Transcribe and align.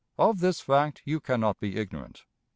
Of 0.17 0.39
this 0.39 0.61
fact 0.61 1.03
you 1.05 1.19
can 1.19 1.41
not 1.41 1.59
be 1.59 1.75
ignorant. 1.75 2.25